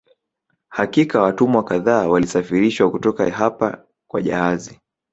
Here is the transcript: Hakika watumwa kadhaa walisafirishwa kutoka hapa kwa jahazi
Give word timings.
Hakika 0.69 1.21
watumwa 1.21 1.63
kadhaa 1.63 2.07
walisafirishwa 2.07 2.91
kutoka 2.91 3.31
hapa 3.31 3.85
kwa 4.07 4.21
jahazi 4.21 4.79